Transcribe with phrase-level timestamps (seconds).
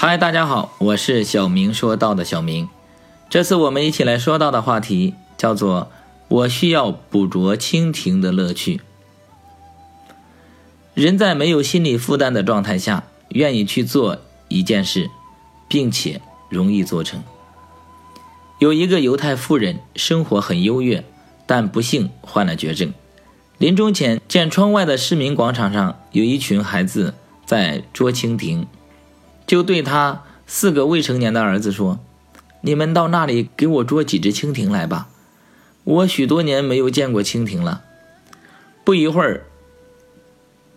[0.00, 2.68] 嗨，大家好，我是小明说到的小明。
[3.28, 5.90] 这次我们一起来说到的话题叫做
[6.30, 8.80] “我需要捕捉蜻蜓的乐趣”。
[10.94, 15.10] 人在没有心理负担的状态下，愿意去做一件事，
[15.66, 17.20] 并且容易做成。
[18.60, 21.04] 有一个犹太妇人，生活很优越，
[21.44, 22.94] 但不幸患了绝症。
[23.58, 28.64] 临终前，见窗外的市民广场上有一群孩子在捉蜻蜓。
[29.48, 31.98] 就对他四个未成年的儿子说
[32.60, 35.08] ：“你们到那里给我捉几只蜻蜓来吧，
[35.84, 37.82] 我许多年没有见过蜻蜓了。”
[38.84, 39.44] 不一会儿，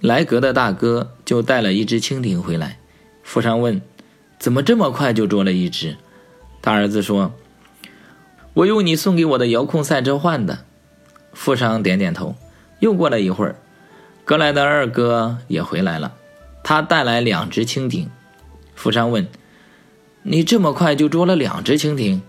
[0.00, 2.78] 莱格的大哥就带了一只蜻蜓回来。
[3.24, 3.82] 富商问
[4.38, 5.96] ：“怎么这么快就捉了一只？”
[6.62, 7.34] 大儿子说
[8.54, 10.60] ：“我用你送给我的遥控赛车换的。”
[11.34, 12.36] 富商点点头。
[12.78, 13.56] 又过了一会儿，
[14.24, 16.12] 格莱的二哥也回来了，
[16.62, 18.08] 他带来两只蜻蜓。
[18.82, 19.28] 富商问
[20.24, 22.20] ：“你这么快就捉了两只蜻蜓？”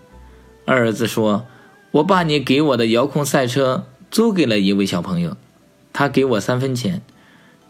[0.67, 1.47] 二儿子说
[1.89, 5.35] ：“我把你给我的遥控赛车租给了一位小朋友，
[5.93, 7.01] 他给我三分钱。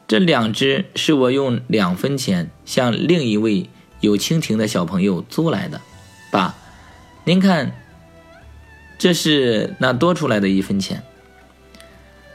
[0.05, 3.69] 这两只是我用两分钱向另一位
[4.01, 5.79] 有蜻蜓的小朋友租来的。
[6.29, 6.53] 爸，
[7.23, 7.71] 您看，
[8.97, 11.01] 这是那多出来的一分钱。”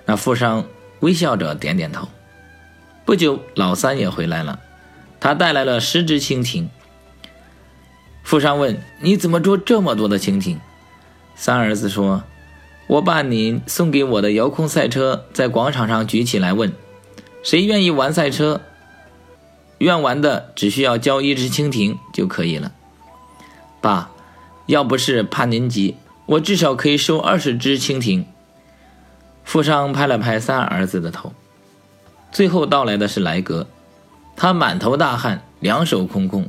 [0.06, 0.64] 那富商
[1.00, 2.08] 微笑着点点头。
[3.04, 4.60] 不久，老三也回来了。
[5.20, 6.68] 他带来了十只蜻蜓。
[8.22, 10.60] 富商问：“你怎么捉这么多的蜻蜓？”
[11.34, 12.24] 三儿子说
[12.88, 16.72] ：“我把您送给我的遥控赛车在广场上举起来，问
[17.42, 18.60] 谁愿意玩赛车。
[19.78, 22.72] 愿玩的只需要交一只蜻蜓就可以了。”
[23.80, 24.10] 爸，
[24.66, 28.26] 要不是怕您急，我至少可以收二十只蜻蜓。
[29.44, 31.32] 富商拍了拍三儿子的头。
[32.30, 33.66] 最后到来的是莱格。
[34.40, 36.48] 他满头大汗，两手空空，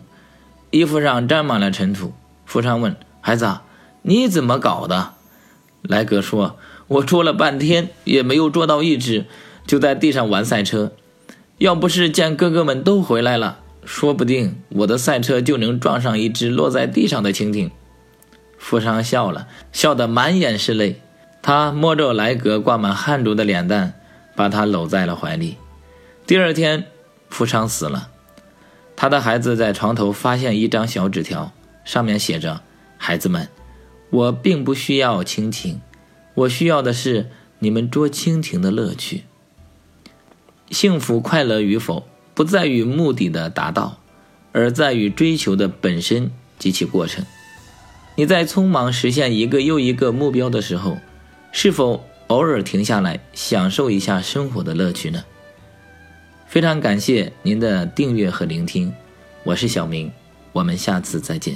[0.69, 2.13] 衣服上沾满了尘土。
[2.45, 3.61] 富商问：“孩子，
[4.03, 5.13] 你怎么搞的？”
[5.81, 9.25] 莱格说：“我捉了半天也没有捉到一只，
[9.65, 10.91] 就在地上玩赛车。
[11.57, 17.71] 要不是见哥哥们都回来了，说不定我的赛车就能撞上一只落在地上的蜻蜓。”
[18.59, 21.01] 富商笑了笑得满眼是泪，
[21.41, 23.93] 他摸着莱格挂满汗珠的脸蛋，
[24.35, 25.57] 把他搂在了怀里。
[26.27, 26.85] 第二天。
[27.29, 28.09] 富商死了，
[28.95, 31.53] 他的孩子在床头发现一张小纸条，
[31.85, 32.61] 上面写着
[32.97, 33.47] ：“孩子们，
[34.09, 35.79] 我并不需要蜻蜓，
[36.33, 37.29] 我需要的是
[37.59, 39.23] 你们捉蜻蜓的乐趣。
[40.69, 43.99] 幸福快乐与否，不在于目的的达到，
[44.51, 47.25] 而在于追求的本身及其过程。
[48.15, 50.97] 你在匆忙实现一个又一个目标的时候，
[51.51, 55.23] 是否偶尔停下来享受一下生活的乐趣呢？”
[56.49, 58.91] 非常感谢您的订阅和聆听，
[59.43, 60.11] 我是小明，
[60.51, 61.53] 我们下次再见。